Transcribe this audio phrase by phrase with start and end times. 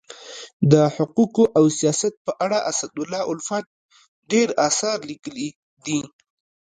[0.71, 3.65] د حقوقو او سیاست په اړه اسدالله الفت
[4.31, 5.49] ډير اثار لیکلي
[5.85, 6.01] دي.